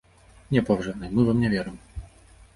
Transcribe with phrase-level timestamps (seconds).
[0.55, 1.77] Не, паважаныя, мы вам не верым!